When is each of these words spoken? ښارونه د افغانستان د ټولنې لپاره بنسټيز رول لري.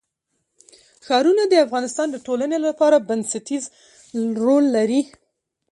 ښارونه 1.05 1.43
د 1.47 1.53
افغانستان 1.65 2.07
د 2.11 2.17
ټولنې 2.27 2.57
لپاره 2.67 3.05
بنسټيز 3.09 3.63
رول 4.45 4.63
لري. 4.77 5.01